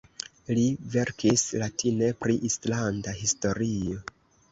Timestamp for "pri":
2.25-2.37